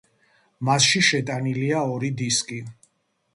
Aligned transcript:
მასში 0.69 1.01
შეტანილია 1.09 1.83
ორი 1.93 2.11
დისკი. 2.23 2.59